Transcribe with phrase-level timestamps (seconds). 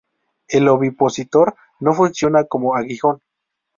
[0.47, 3.21] El ovipositor no funciona como aguijón.